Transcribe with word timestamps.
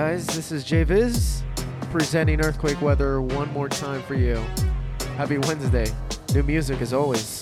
This 0.00 0.50
is 0.50 0.64
JVIZ 0.64 1.42
presenting 1.90 2.40
Earthquake 2.40 2.80
Weather 2.80 3.20
one 3.20 3.52
more 3.52 3.68
time 3.68 4.02
for 4.04 4.14
you. 4.14 4.42
Happy 5.18 5.36
Wednesday. 5.36 5.92
New 6.32 6.42
music 6.42 6.80
as 6.80 6.94
always. 6.94 7.39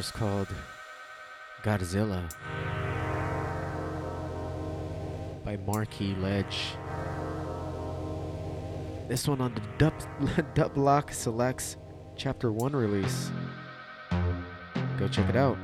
Is 0.00 0.10
called 0.10 0.48
Godzilla 1.62 2.22
by 5.44 5.58
Marquis 5.66 6.14
Ledge. 6.14 6.72
This 9.08 9.28
one 9.28 9.42
on 9.42 9.54
the 9.54 9.60
Dub, 9.76 9.92
Dub 10.54 10.78
Lock 10.78 11.12
Selects 11.12 11.76
Chapter 12.16 12.50
1 12.50 12.72
release. 12.72 13.30
Go 14.98 15.06
check 15.06 15.28
it 15.28 15.36
out. 15.36 15.58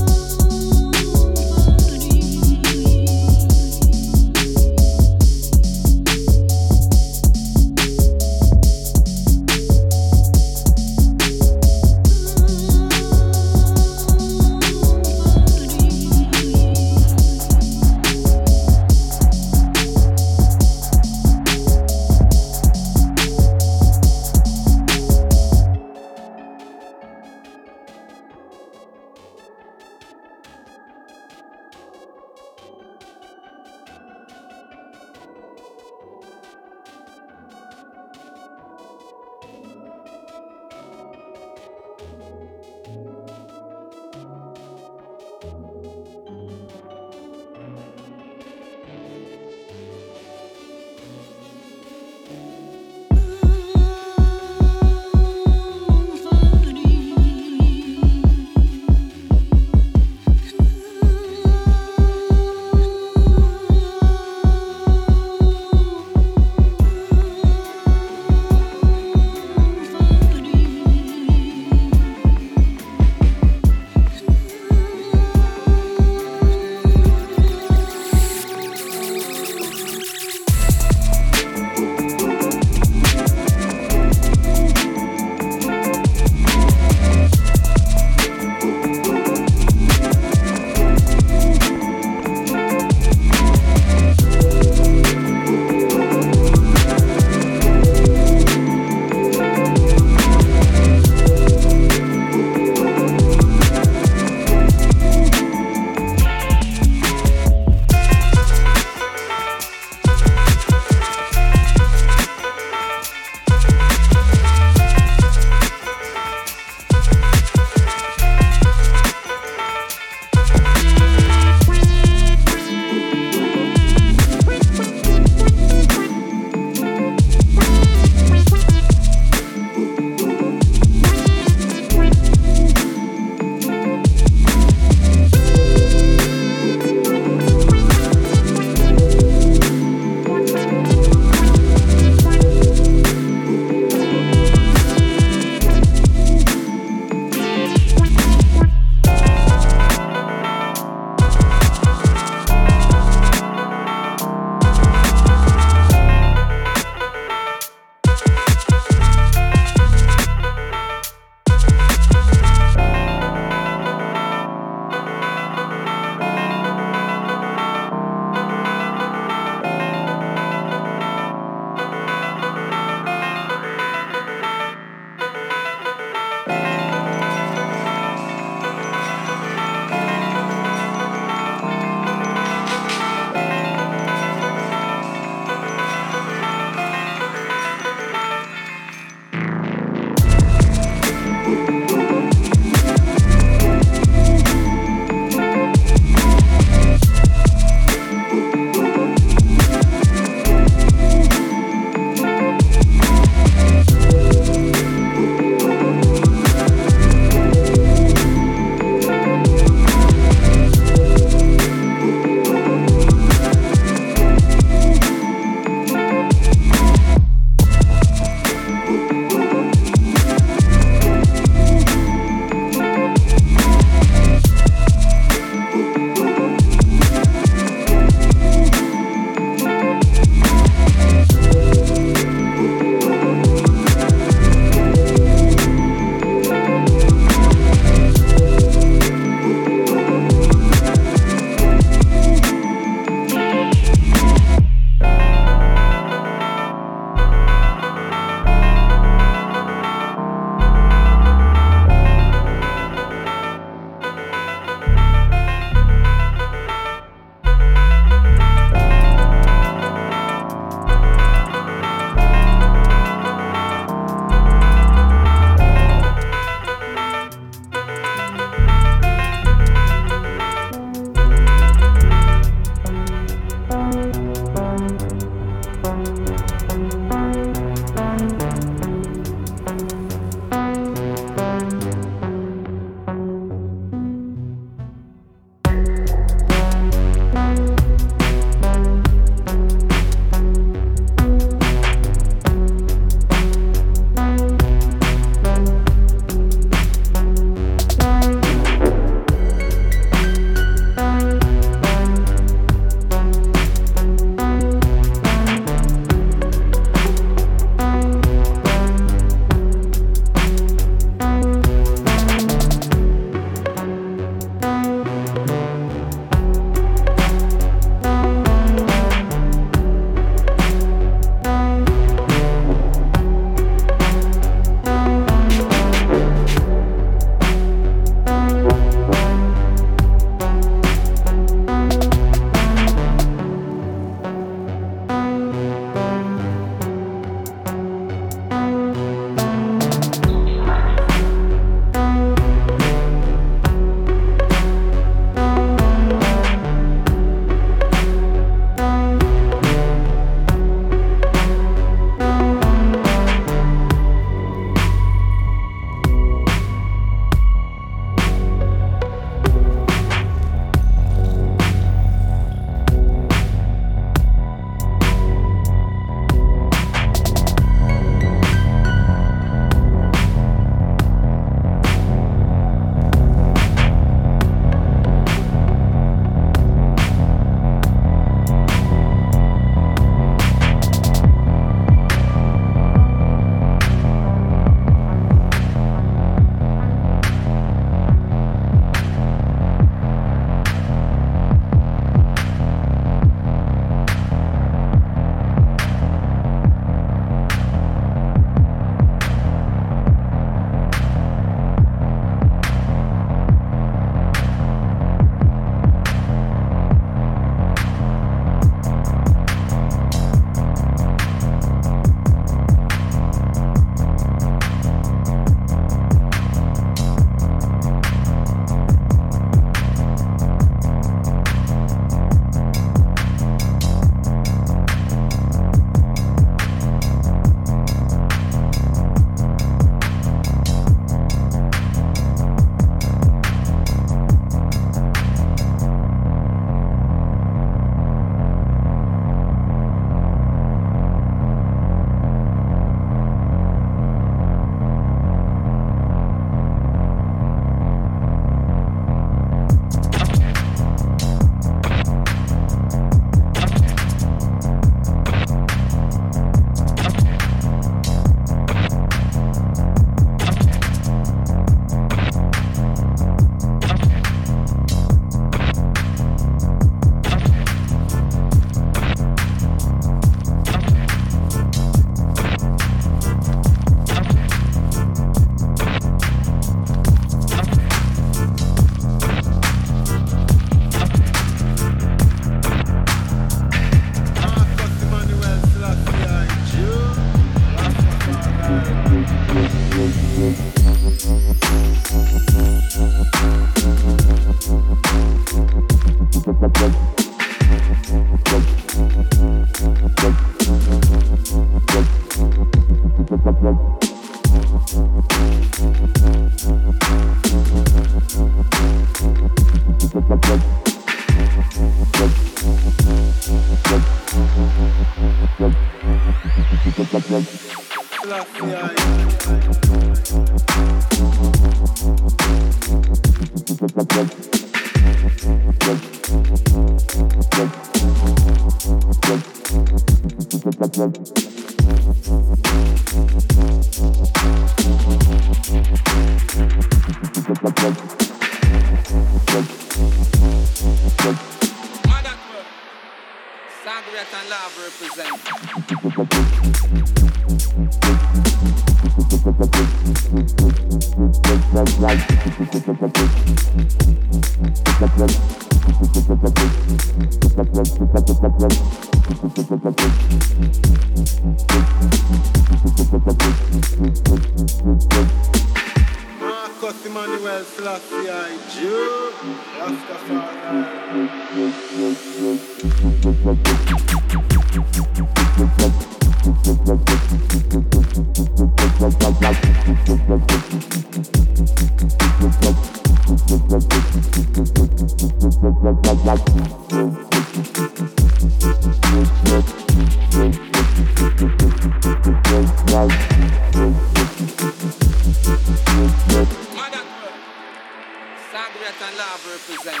Congress 598.56 598.96
and 599.02 599.16
Love 599.18 599.46
represent. 599.52 600.00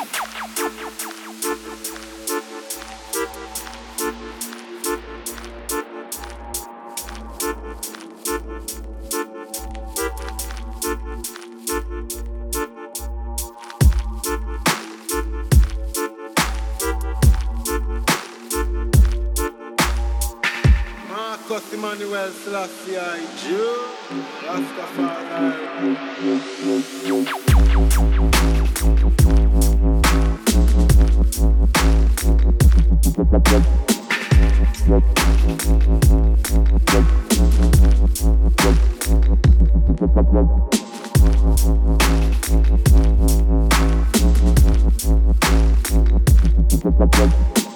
August 21.56 21.72
Emmanuel 21.72 22.30
Selassie 22.44 22.98
I 22.98 23.24
Jah 23.40 23.96
Rastafari. 24.44 25.16
Thank 47.16 47.75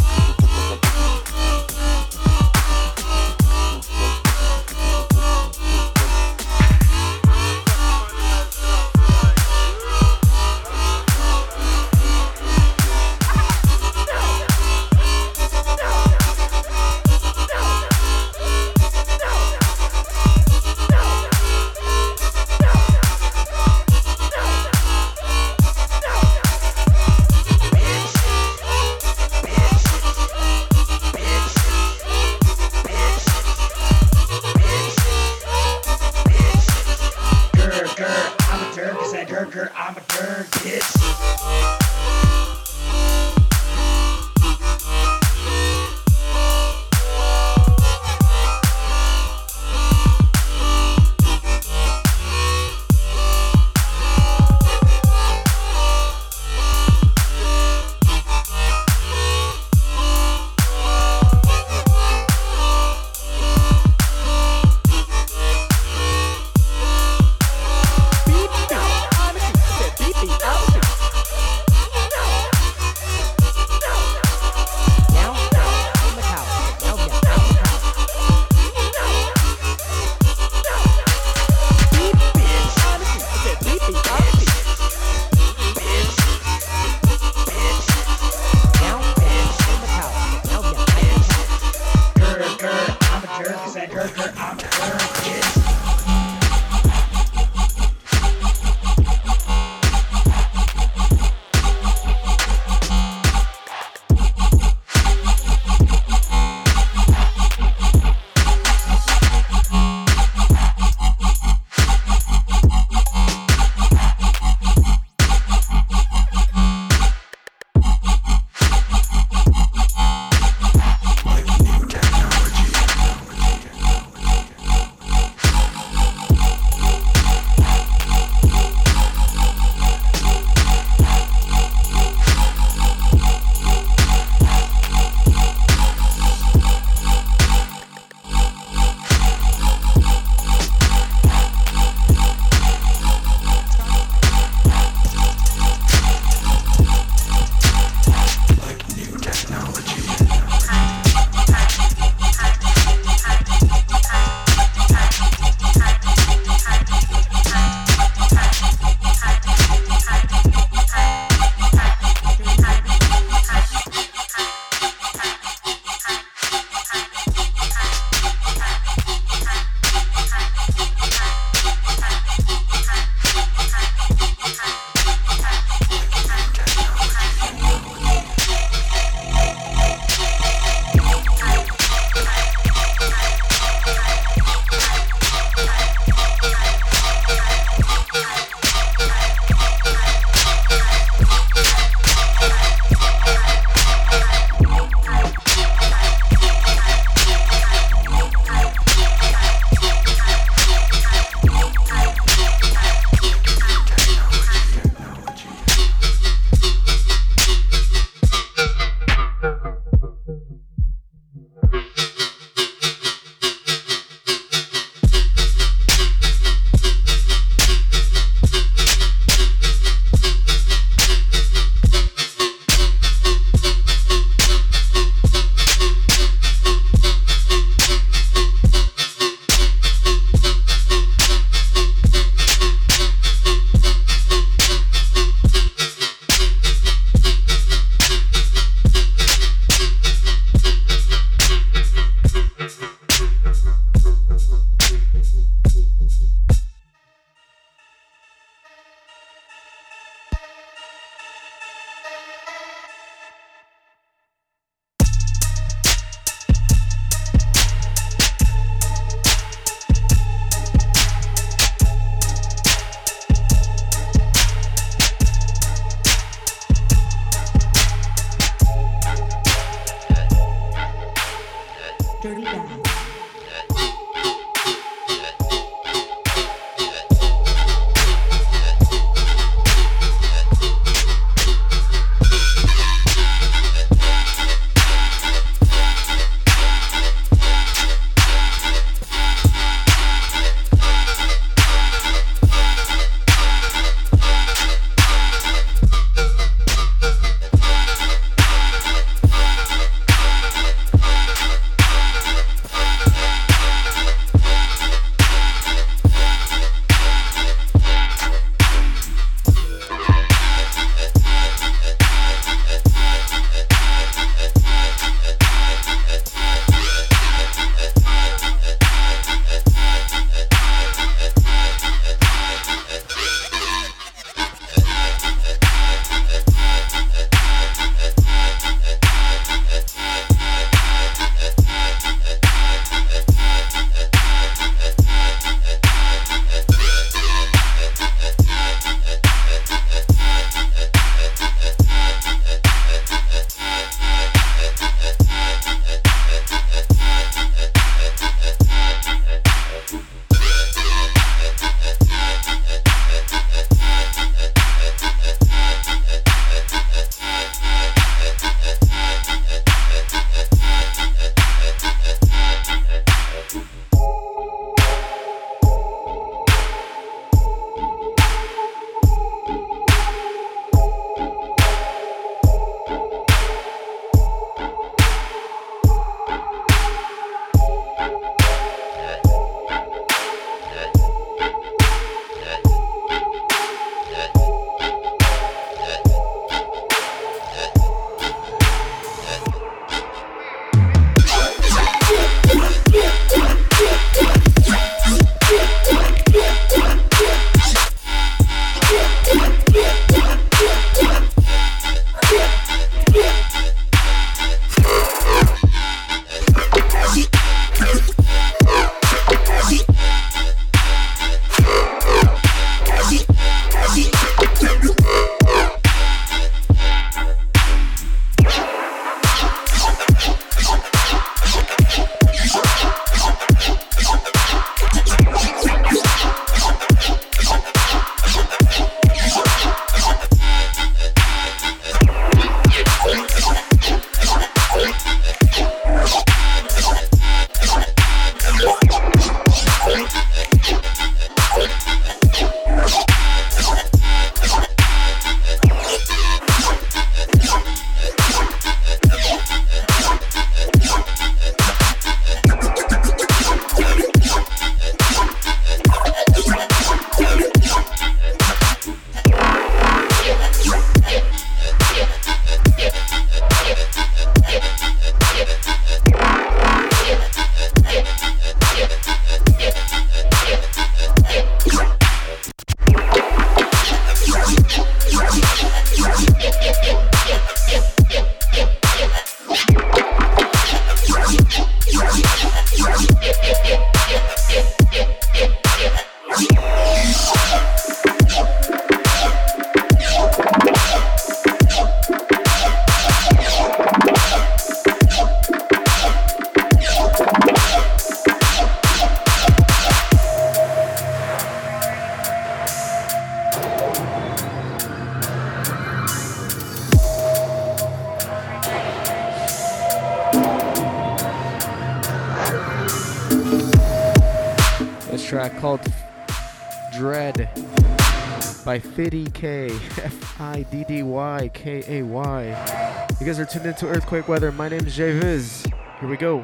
guys 523.31 523.39
are 523.39 523.45
tuned 523.45 523.65
into 523.65 523.87
Earthquake 523.87 524.27
Weather. 524.27 524.51
My 524.51 524.67
name 524.67 524.85
is 524.85 524.97
JVIZ. 524.97 525.73
Here 526.01 526.09
we 526.09 526.17
go. 526.17 526.43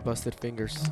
By 0.00 0.12
Busted 0.12 0.34
Fingers. 0.34 0.90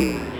Thank 0.00 0.34
you. 0.34 0.39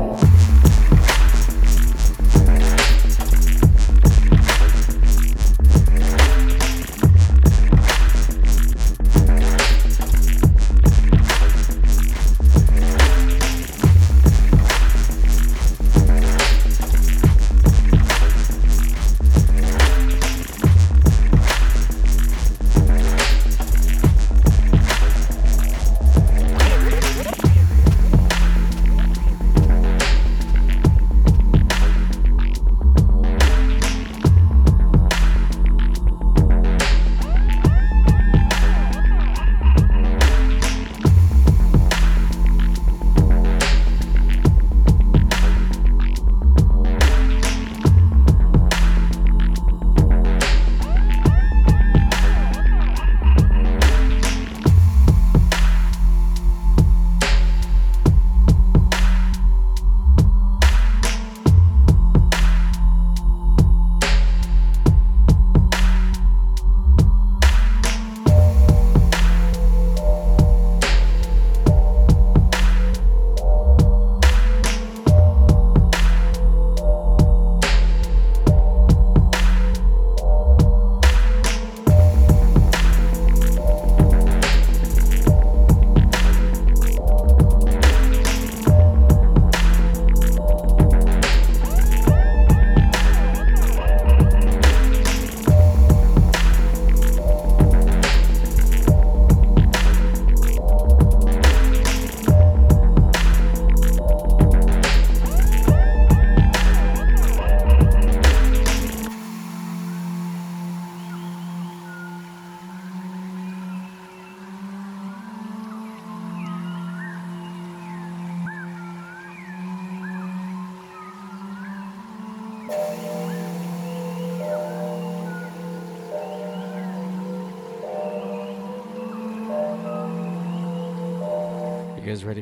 you. 0.00 0.05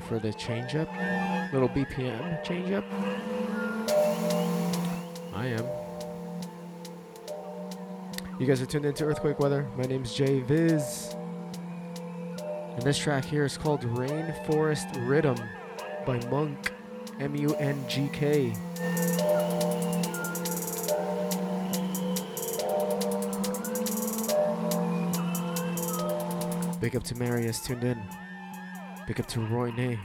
For 0.09 0.18
the 0.18 0.34
change 0.34 0.74
up. 0.74 0.88
Little 1.52 1.68
BPM 1.68 2.44
change 2.44 2.70
up. 2.72 2.84
I 5.34 5.46
am. 5.46 5.64
You 8.38 8.46
guys 8.46 8.61
are 8.61 8.66
tuned 8.66 8.84
into 8.84 9.05
Earthquake 9.05 9.38
Weather. 9.38 9.66
My 9.76 9.84
name 9.84 10.02
is 10.02 10.11
JVIZ. 10.11 11.14
And 12.74 12.82
this 12.82 12.98
track 12.98 13.24
here 13.24 13.44
is 13.44 13.57
called 13.57 13.80
Rainforest 13.82 15.09
Rhythm 15.09 15.36
by 16.05 16.18
Mungk, 16.30 16.70
M 17.18 17.34
U 17.36 17.55
N 17.55 17.82
G 17.88 18.11
K. 18.12 18.52
Big 26.80 26.94
up 26.94 27.05
to 27.05 27.14
Marius 27.14 27.64
tuned 27.64 27.84
in. 27.84 28.02
Big 29.07 29.20
up 29.20 29.26
to 29.26 29.40
Roy 29.40 29.70
Nay. 29.72 29.98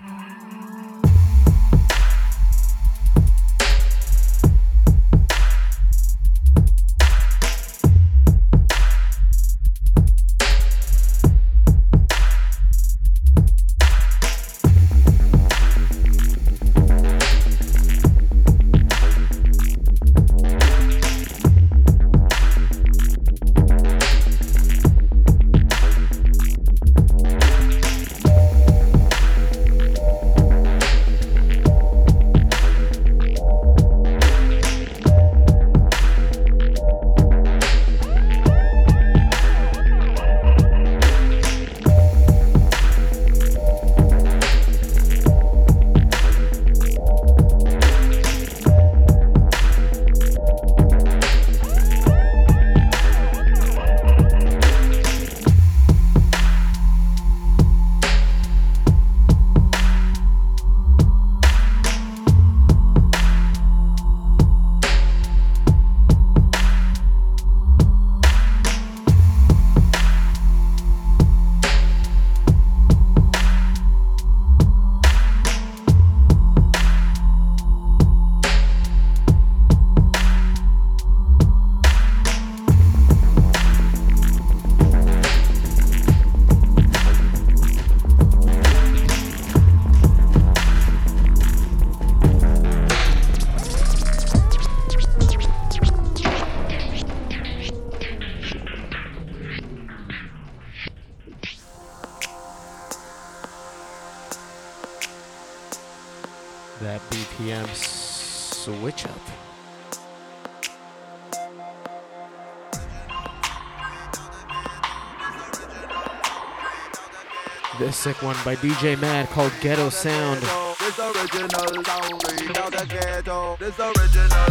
Sick 118.09 118.23
one 118.23 118.35
by 118.43 118.55
DJ 118.55 118.99
Madd 118.99 119.29
called 119.29 119.51
Ghetto 119.61 119.89
Sound. 119.89 120.41
This 120.41 120.97
original 120.97 121.83
sound, 121.83 122.23
read 122.27 122.57
out 122.57 122.71
the 122.71 122.85
ghetto. 122.89 123.55
This 123.59 123.79
original. 123.79 124.49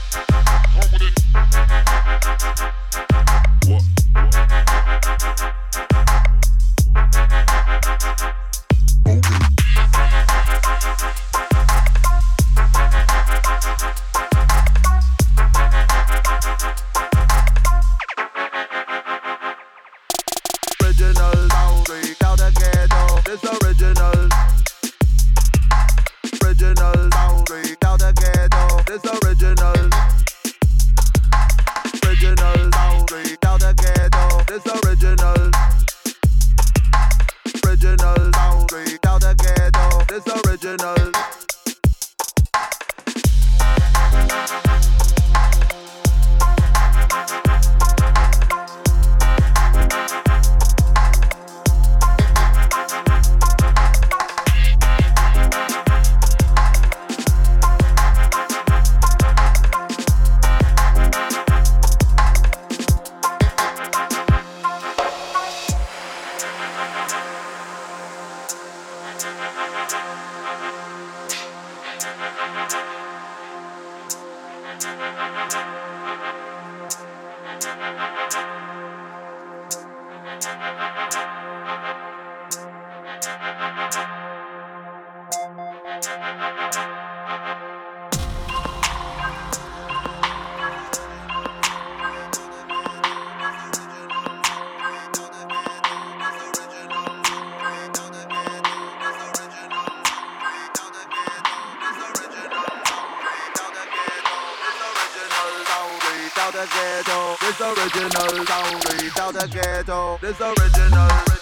This 106.57 107.61
original 107.61 108.47
sound, 108.47 108.85
read 108.89 109.19
out 109.19 109.35
the 109.35 109.47
ghetto. 109.47 110.19
This 110.23 110.41
original. 110.41 111.36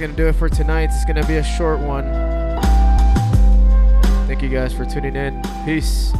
Going 0.00 0.10
to 0.10 0.16
do 0.16 0.28
it 0.28 0.32
for 0.34 0.48
tonight. 0.48 0.84
It's 0.84 1.04
going 1.04 1.20
to 1.20 1.26
be 1.28 1.36
a 1.36 1.44
short 1.44 1.78
one. 1.78 2.04
Thank 4.26 4.40
you 4.40 4.48
guys 4.48 4.72
for 4.72 4.86
tuning 4.86 5.14
in. 5.14 5.42
Peace. 5.66 6.10